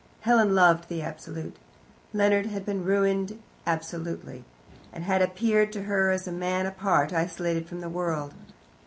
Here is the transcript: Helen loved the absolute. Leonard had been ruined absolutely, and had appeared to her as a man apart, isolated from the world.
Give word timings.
Helen 0.21 0.55
loved 0.55 0.89
the 0.89 1.03
absolute. 1.03 1.57
Leonard 2.11 2.47
had 2.47 2.65
been 2.65 2.83
ruined 2.83 3.39
absolutely, 3.67 4.43
and 4.91 5.03
had 5.03 5.21
appeared 5.21 5.71
to 5.73 5.83
her 5.83 6.09
as 6.09 6.27
a 6.27 6.31
man 6.31 6.65
apart, 6.65 7.13
isolated 7.13 7.69
from 7.69 7.81
the 7.81 7.87
world. 7.89 8.33